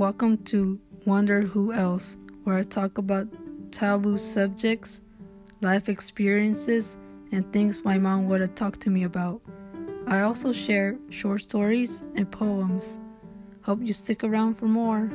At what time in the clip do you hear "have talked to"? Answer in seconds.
8.40-8.90